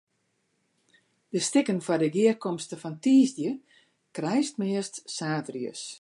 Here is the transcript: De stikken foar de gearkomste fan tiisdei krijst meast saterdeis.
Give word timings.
De 1.33 1.39
stikken 1.47 1.79
foar 1.85 2.01
de 2.03 2.09
gearkomste 2.15 2.75
fan 2.81 2.95
tiisdei 3.03 3.51
krijst 4.15 4.55
meast 4.61 4.95
saterdeis. 5.15 5.83